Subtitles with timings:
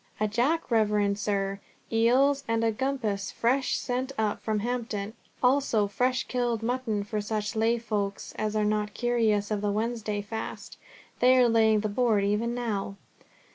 [0.19, 1.59] "A jack, reverend sir,
[1.91, 7.55] eels and a grampus fresh sent up from Hampton; also fresh killed mutton for such
[7.55, 10.77] lay folk as are not curious of the Wednesday fast.
[11.19, 12.95] They are laying the board even now."